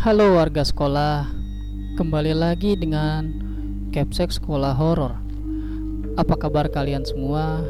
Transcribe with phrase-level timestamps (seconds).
[0.00, 1.28] Halo warga sekolah,
[2.00, 3.36] kembali lagi dengan
[3.92, 5.12] Capsek Sekolah Horor.
[6.16, 7.60] Apa kabar kalian semua?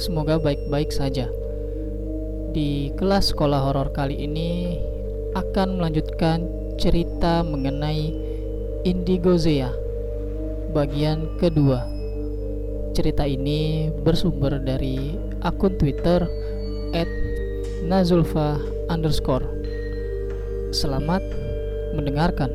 [0.00, 1.28] Semoga baik-baik saja.
[2.56, 4.80] Di kelas sekolah horor kali ini
[5.36, 6.48] akan melanjutkan
[6.80, 8.08] cerita mengenai
[8.88, 9.68] Indigo Zea
[10.72, 11.84] bagian kedua.
[12.96, 15.12] Cerita ini bersumber dari
[15.44, 16.24] akun Twitter
[17.84, 18.56] @nazulfa.
[20.70, 21.49] Selamat
[21.94, 22.50] mendengarkan.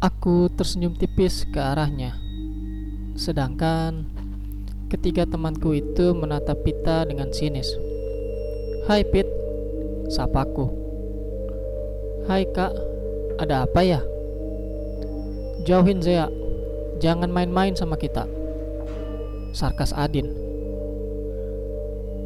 [0.00, 2.16] Aku tersenyum tipis ke arahnya.
[3.20, 4.08] Sedangkan
[4.88, 7.68] ketiga temanku itu menatap Pita dengan sinis.
[8.88, 9.28] Hai Pit,
[10.08, 10.72] sapaku.
[12.24, 12.72] Hai kak,
[13.36, 14.00] ada apa ya?
[15.68, 16.32] Jauhin Zea,
[16.96, 18.24] jangan main-main sama kita.
[19.52, 20.49] Sarkas Adin.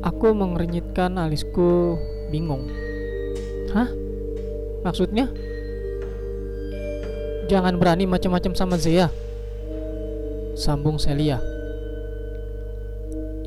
[0.04, 1.96] Aku mengernyitkan alisku
[2.28, 2.68] bingung.
[3.72, 3.88] Hah?
[4.84, 5.32] Maksudnya?
[7.48, 9.08] Jangan berani macam-macam sama Zea.
[10.52, 11.40] Sambung Celia.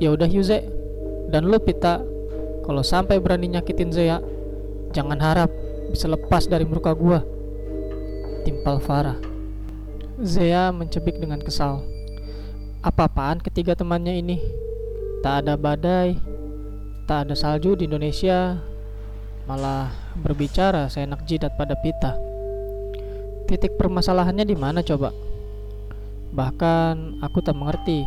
[0.01, 0.65] Ya udah Yuze,
[1.29, 2.01] dan lo Pita,
[2.65, 4.17] kalau sampai berani nyakitin Zea,
[4.97, 5.53] jangan harap
[5.93, 7.21] bisa lepas dari muka gua.
[8.45, 9.17] Timpal Farah.
[10.25, 11.85] Zea mencebik dengan kesal.
[12.81, 14.37] Apa-apaan ketiga temannya ini?
[15.21, 16.17] Tak ada badai,
[17.07, 18.59] tak ada salju di Indonesia,
[19.47, 19.87] malah
[20.19, 22.19] berbicara seenak jidat pada pita.
[23.47, 25.15] Titik permasalahannya di mana coba?
[26.35, 28.03] Bahkan aku tak mengerti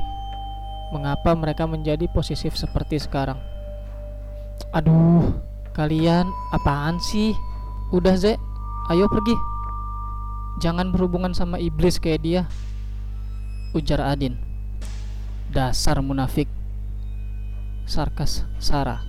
[0.93, 3.41] mengapa mereka menjadi posesif seperti sekarang.
[4.77, 5.33] Aduh,
[5.73, 7.33] kalian apaan sih?
[7.97, 8.37] Udah, Ze,
[8.93, 9.33] ayo pergi.
[10.61, 12.43] Jangan berhubungan sama iblis kayak dia.
[13.73, 14.37] Ujar Adin.
[15.49, 16.60] Dasar munafik.
[17.91, 19.03] Sarkas Sarah.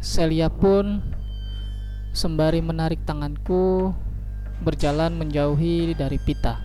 [0.00, 1.04] Celia pun
[2.16, 3.92] sembari menarik tanganku
[4.64, 6.56] berjalan menjauhi dari Pita.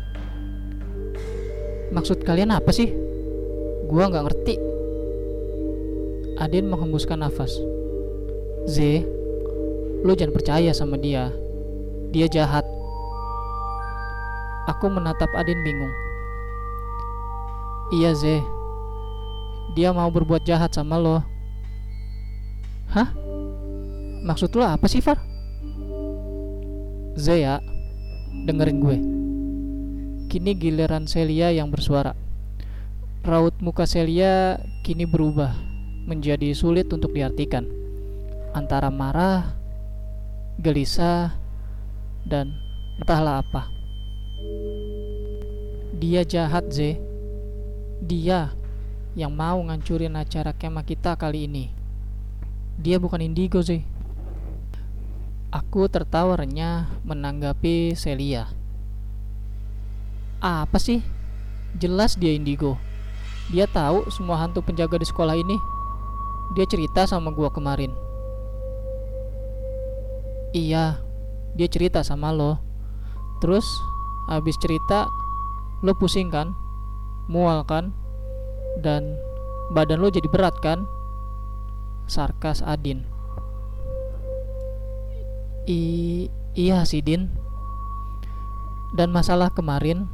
[1.91, 2.88] Maksud kalian apa sih?
[3.91, 4.55] Gua nggak ngerti.
[6.39, 7.51] Adin menghembuskan nafas.
[8.63, 9.03] Z,
[10.07, 11.35] lu jangan percaya sama dia.
[12.16, 12.63] Dia jahat.
[14.72, 15.91] Aku menatap Adin bingung.
[17.91, 18.39] Iya Z,
[19.75, 21.19] dia mau berbuat jahat sama lo.
[22.96, 23.12] Hah?
[24.25, 25.19] Maksud lo apa sih Far?
[27.19, 27.59] Zea,
[28.47, 28.97] dengerin gue.
[30.31, 32.16] Kini giliran Celia yang bersuara.
[33.22, 35.53] Raut muka Celia kini berubah
[36.08, 37.68] menjadi sulit untuk diartikan.
[38.56, 39.56] Antara marah,
[40.59, 41.35] gelisah,
[42.24, 42.56] dan
[43.03, 43.68] entahlah apa.
[46.00, 47.00] Dia jahat, Z.
[48.03, 48.52] Dia
[49.16, 51.72] yang mau ngancurin acara kemah kita kali ini.
[52.76, 53.80] Dia bukan indigo, Z.
[55.56, 56.36] Aku tertawa
[57.08, 58.52] menanggapi Celia.
[60.44, 61.00] Apa sih?
[61.80, 62.76] Jelas dia indigo.
[63.56, 65.56] Dia tahu semua hantu penjaga di sekolah ini.
[66.59, 67.96] Dia cerita sama gua kemarin.
[70.52, 71.00] Iya,
[71.56, 72.59] dia cerita sama lo.
[73.40, 73.64] Terus
[74.28, 75.08] habis cerita
[75.80, 76.52] lo pusing kan?
[77.32, 77.96] Mual kan?
[78.81, 79.16] Dan
[79.72, 80.84] badan lo jadi berat kan?
[82.06, 83.06] Sarkas Adin.
[85.66, 85.81] I
[86.53, 87.30] iya sih Din.
[88.94, 90.08] Dan masalah kemarin,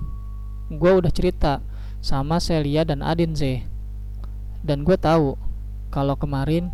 [0.72, 1.62] gue udah cerita
[2.02, 3.62] sama Celia dan Adin Z.
[4.66, 5.38] Dan gue tahu
[5.92, 6.72] kalau kemarin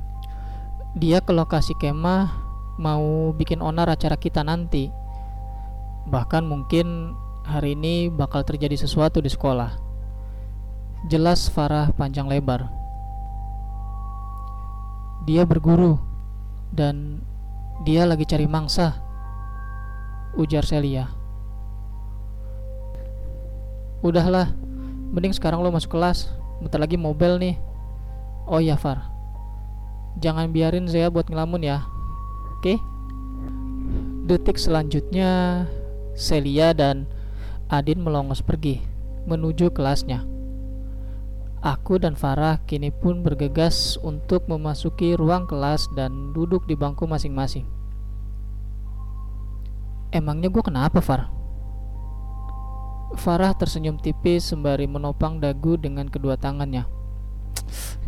[0.95, 2.31] dia ke lokasi kemah
[2.77, 4.87] mau bikin onar acara kita nanti.
[6.07, 9.86] Bahkan mungkin hari ini bakal terjadi sesuatu di sekolah.
[11.07, 12.67] Jelas Farah panjang lebar.
[15.23, 15.95] Dia berguru
[16.75, 17.23] dan
[17.87, 18.91] dia lagi cari mangsa.
[20.35, 21.07] Ujar Celia.
[24.03, 24.51] Udahlah,
[25.15, 26.27] mending sekarang lo masuk kelas.
[26.59, 27.55] Bentar lagi mobil nih.
[28.43, 29.07] Oh iya Far,
[30.19, 31.87] jangan biarin Zea buat ngelamun ya.
[32.59, 32.75] Oke?
[34.27, 35.63] Detik selanjutnya,
[36.19, 37.07] Celia dan
[37.71, 38.83] Adin melongos pergi
[39.23, 40.36] menuju kelasnya.
[41.67, 47.67] Aku dan Farah kini pun bergegas untuk memasuki ruang kelas dan duduk di bangku masing-masing.
[50.15, 51.27] Emangnya gue kenapa, Far?
[53.19, 56.87] Farah tersenyum tipis sembari menopang dagu dengan kedua tangannya.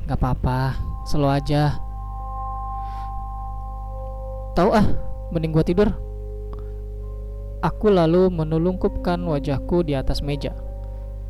[0.08, 1.76] Gak apa-apa, selalu aja.
[4.56, 4.88] Tahu ah,
[5.36, 5.92] mending gue tidur.
[7.60, 10.56] Aku lalu menelungkupkan wajahku di atas meja.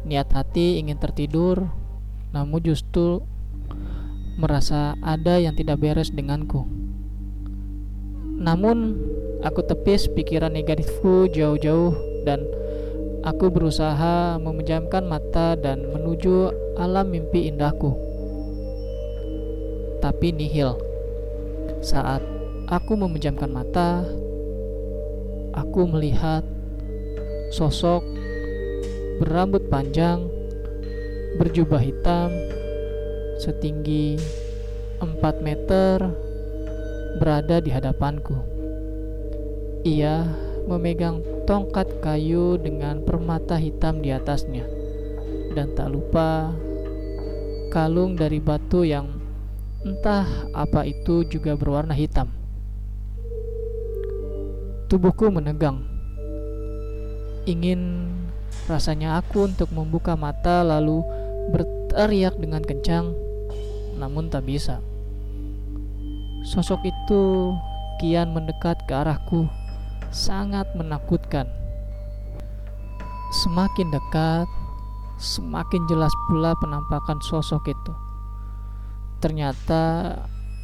[0.06, 1.79] Niat hati ingin tertidur,
[2.30, 3.26] namun justru
[4.40, 6.64] merasa ada yang tidak beres denganku.
[8.40, 8.96] Namun,
[9.44, 11.92] aku tepis pikiran negatifku jauh-jauh
[12.24, 12.48] dan
[13.28, 17.92] aku berusaha memejamkan mata dan menuju alam mimpi indahku.
[20.00, 20.80] Tapi nihil.
[21.84, 22.24] Saat
[22.72, 24.08] aku memejamkan mata,
[25.52, 26.48] aku melihat
[27.52, 28.00] sosok
[29.20, 30.39] berambut panjang,
[31.38, 32.34] berjubah hitam,
[33.38, 34.18] setinggi
[34.98, 36.10] 4 meter
[37.22, 38.34] berada di hadapanku.
[39.86, 40.26] Ia
[40.66, 44.66] memegang tongkat kayu dengan permata hitam di atasnya,
[45.54, 46.50] dan tak lupa
[47.70, 49.08] kalung dari batu yang
[49.86, 50.26] entah
[50.58, 52.28] apa itu juga berwarna hitam.
[54.90, 55.86] Tubuhku menegang,
[57.46, 58.10] ingin
[58.66, 61.02] rasanya aku untuk membuka mata lalu
[61.50, 63.12] berteriak dengan kencang,
[63.98, 64.80] namun tak bisa.
[66.48, 67.54] Sosok itu
[68.00, 69.50] kian mendekat ke arahku,
[70.10, 71.46] sangat menakutkan.
[73.44, 74.48] Semakin dekat,
[75.20, 77.94] semakin jelas pula penampakan sosok itu.
[79.20, 80.16] Ternyata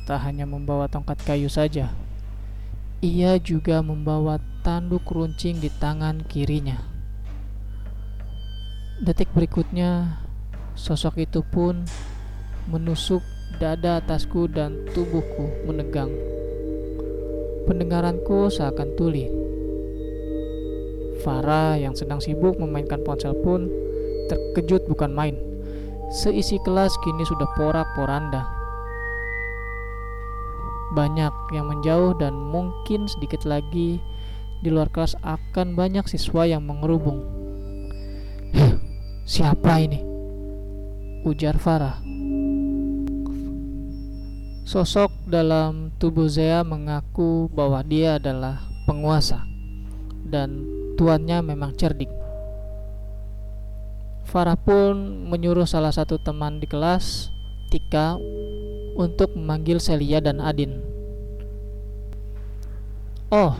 [0.08, 1.92] tak hanya membawa tongkat kayu saja,
[3.04, 6.80] ia juga membawa tanduk runcing di tangan kirinya.
[9.04, 10.24] Detik berikutnya,
[10.76, 11.88] sosok itu pun
[12.68, 13.24] menusuk
[13.58, 16.12] dada atasku dan tubuhku menegang.
[17.66, 19.32] Pendengaranku seakan tuli.
[21.24, 23.72] Farah yang sedang sibuk memainkan ponsel pun
[24.30, 25.36] terkejut bukan main.
[26.14, 28.46] Seisi kelas kini sudah porak-poranda.
[30.94, 33.98] Banyak yang menjauh dan mungkin sedikit lagi
[34.62, 37.26] di luar kelas akan banyak siswa yang mengerubung.
[39.26, 40.15] Siapa ini?
[41.26, 42.06] Ujar Farah.
[44.62, 49.42] Sosok dalam tubuh Zea mengaku bahwa dia adalah penguasa
[50.22, 50.62] dan
[51.02, 52.14] tuannya memang cerdik.
[54.30, 57.34] Farah pun menyuruh salah satu teman di kelas,
[57.74, 58.22] Tika,
[58.94, 60.78] untuk memanggil Celia dan Adin.
[63.34, 63.58] Oh,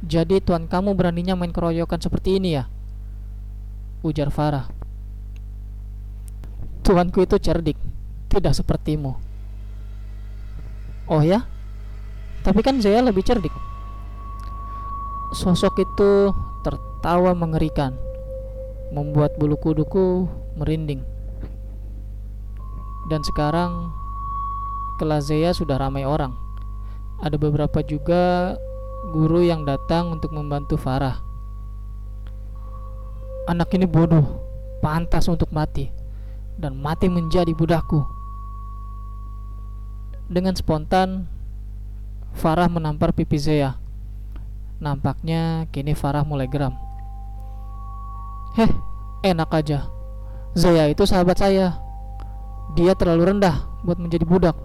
[0.00, 2.64] jadi tuan kamu beraninya main keroyokan seperti ini ya?
[4.00, 4.75] Ujar Farah.
[6.86, 7.74] Tuanku itu cerdik,
[8.30, 9.18] tidak sepertimu.
[11.10, 11.42] Oh ya?
[12.46, 13.50] Tapi kan Zaya lebih cerdik.
[15.34, 16.30] Sosok itu
[16.62, 17.90] tertawa mengerikan,
[18.94, 21.02] membuat bulu kuduku merinding.
[23.10, 23.90] Dan sekarang
[25.02, 26.38] kelas Zaya sudah ramai orang.
[27.18, 28.54] Ada beberapa juga
[29.10, 31.18] guru yang datang untuk membantu Farah.
[33.50, 34.38] Anak ini bodoh,
[34.78, 35.95] pantas untuk mati,
[36.56, 38.04] dan mati menjadi budakku.
[40.26, 41.30] Dengan spontan,
[42.36, 43.78] Farah menampar pipi Zea.
[44.76, 46.76] Nampaknya kini Farah mulai geram.
[48.60, 48.68] Heh,
[49.24, 49.88] enak aja.
[50.52, 51.80] Zea itu sahabat saya.
[52.76, 53.56] Dia terlalu rendah
[53.86, 54.56] buat menjadi budak.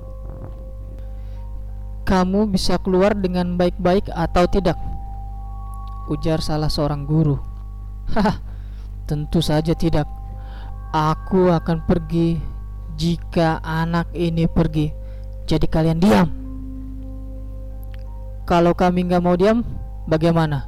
[2.03, 4.75] Kamu bisa keluar dengan baik-baik atau tidak?
[6.11, 7.39] Ujar salah seorang guru.
[8.11, 8.43] Hah,
[9.07, 10.20] tentu saja tidak.
[10.91, 12.35] Aku akan pergi
[12.99, 14.91] jika anak ini pergi.
[15.47, 16.27] Jadi kalian diam.
[18.43, 19.63] Kalau kami nggak mau diam,
[20.03, 20.67] bagaimana?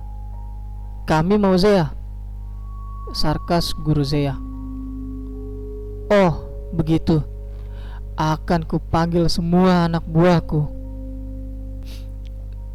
[1.04, 1.92] Kami mau Zea.
[3.12, 4.40] Sarkas guru Zea.
[6.08, 7.20] Oh, begitu.
[8.16, 10.72] Akan kupanggil semua anak buahku.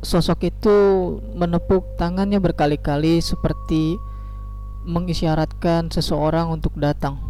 [0.05, 0.76] Sosok itu
[1.33, 3.97] menepuk tangannya berkali-kali seperti
[4.85, 7.28] mengisyaratkan seseorang untuk datang.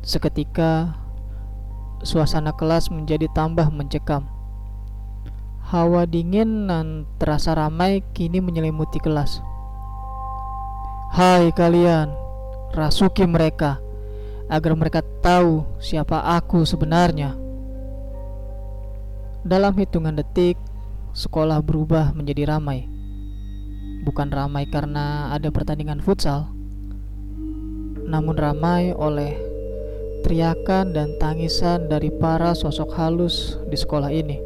[0.00, 0.96] Seketika
[2.00, 4.24] suasana kelas menjadi tambah mencekam.
[5.60, 9.44] Hawa dingin dan terasa ramai kini menyelimuti kelas.
[11.12, 12.08] Hai kalian,
[12.72, 13.76] rasuki mereka
[14.48, 17.36] agar mereka tahu siapa aku sebenarnya.
[19.44, 20.56] Dalam hitungan detik,
[21.12, 22.88] sekolah berubah menjadi ramai.
[24.08, 26.48] Bukan ramai karena ada pertandingan futsal,
[28.08, 29.49] namun ramai oleh
[30.22, 34.38] teriakan dan tangisan dari para sosok halus di sekolah ini.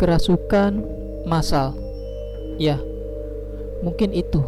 [0.00, 0.82] Kerasukan
[1.28, 1.76] masal.
[2.58, 2.78] Ya,
[3.82, 4.42] mungkin itu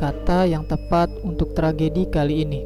[0.00, 2.60] kata yang tepat untuk tragedi kali ini.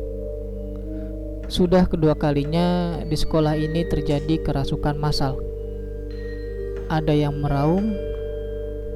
[1.50, 5.36] Sudah kedua kalinya di sekolah ini terjadi kerasukan masal.
[6.88, 7.92] Ada yang meraung,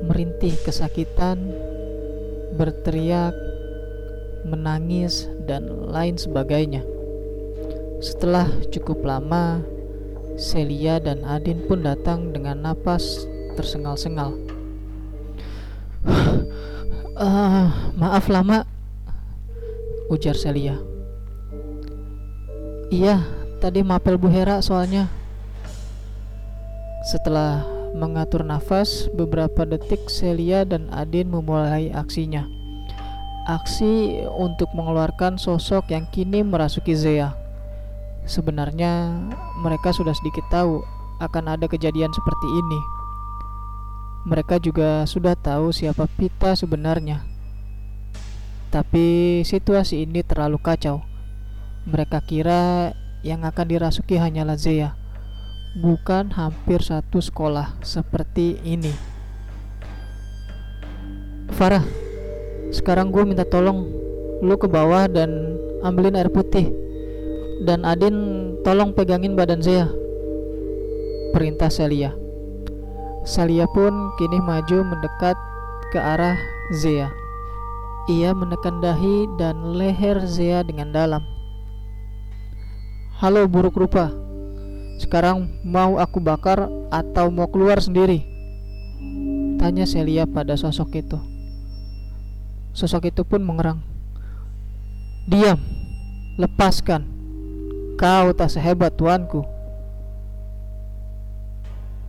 [0.07, 1.53] merintih kesakitan,
[2.57, 3.37] berteriak,
[4.49, 6.98] menangis, dan lain sebagainya.
[7.99, 9.59] Setelah cukup lama,
[10.39, 13.27] Celia dan Adin pun datang dengan napas
[13.59, 14.39] tersengal-sengal.
[17.19, 17.67] uh,
[18.01, 18.63] maaf lama,
[20.15, 20.79] ujar Celia.
[22.95, 23.19] Iya,
[23.59, 25.11] tadi mapel Bu Hera soalnya.
[27.03, 27.67] Setelah
[27.99, 32.47] mengatur nafas, beberapa detik Celia dan Adin memulai aksinya.
[33.51, 37.38] Aksi untuk mengeluarkan sosok yang kini merasuki Zea.
[38.29, 39.25] Sebenarnya
[39.65, 40.85] mereka sudah sedikit tahu
[41.17, 42.81] akan ada kejadian seperti ini.
[44.29, 47.25] Mereka juga sudah tahu siapa Pita sebenarnya.
[48.69, 51.01] Tapi situasi ini terlalu kacau.
[51.89, 52.93] Mereka kira
[53.25, 54.93] yang akan dirasuki hanyalah Zea,
[55.81, 58.93] bukan hampir satu sekolah seperti ini.
[61.57, 61.83] Farah,
[62.77, 63.89] sekarang gue minta tolong
[64.45, 66.88] lu ke bawah dan ambilin air putih
[67.63, 68.15] dan Adin
[68.63, 69.91] tolong pegangin badan Zea.
[71.35, 72.15] Perintah Celia.
[73.27, 75.35] Celia pun kini maju mendekat
[75.91, 76.39] ke arah
[76.79, 77.11] Zea.
[78.09, 81.21] Ia menekan dahi dan leher Zea dengan dalam.
[83.19, 84.15] Halo buruk rupa.
[85.03, 88.23] Sekarang mau aku bakar atau mau keluar sendiri?
[89.59, 91.19] Tanya Celia pada sosok itu.
[92.73, 93.83] Sosok itu pun mengerang.
[95.27, 95.59] Diam,
[96.39, 97.18] lepaskan.
[97.99, 99.43] Kau tak sehebat tuanku.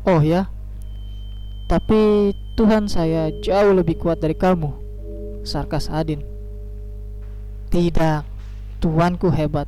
[0.06, 0.46] Oh ya,
[1.66, 4.70] tapi Tuhan saya jauh lebih kuat dari kamu,
[5.42, 6.22] sarkas Adin.
[7.74, 8.22] Tidak,
[8.78, 9.66] tuanku hebat.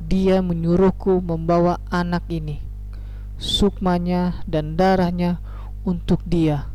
[0.00, 2.64] Dia menyuruhku membawa anak ini,
[3.36, 5.44] sukmanya dan darahnya
[5.84, 6.72] untuk dia,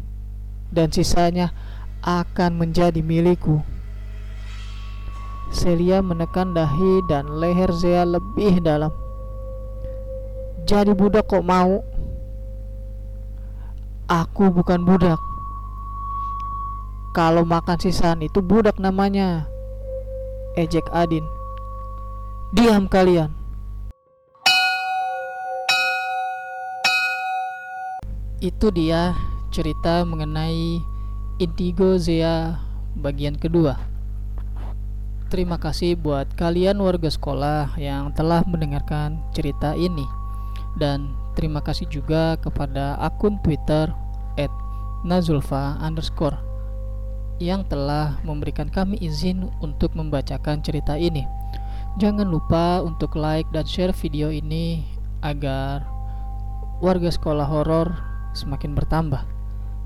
[0.69, 1.57] dan sisanya
[2.05, 3.72] akan menjadi milikku.
[5.53, 8.89] Celia menekan dahi dan leher Zea lebih dalam.
[10.65, 11.85] Jadi budak kok mau?
[14.09, 15.21] Aku bukan budak.
[17.13, 19.45] Kalau makan sisaan itu budak namanya.
[20.57, 21.21] Ejek Adin.
[22.57, 23.29] Diam kalian.
[28.41, 29.13] Itu dia
[29.53, 30.81] cerita mengenai
[31.37, 32.57] Indigo Zea
[32.97, 33.92] bagian kedua.
[35.33, 40.05] Terima kasih buat kalian warga sekolah yang telah mendengarkan cerita ini.
[40.77, 43.89] Dan terima kasih juga kepada akun Twitter
[45.01, 46.37] @nazulfa underscore
[47.41, 51.25] yang telah memberikan kami izin untuk membacakan cerita ini.
[51.97, 54.85] Jangan lupa untuk like dan share video ini
[55.25, 55.81] agar
[56.77, 57.89] warga sekolah horor
[58.37, 59.25] semakin bertambah.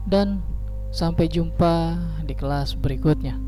[0.04, 0.44] Dan
[0.92, 1.96] sampai jumpa
[2.28, 3.47] di kelas berikutnya.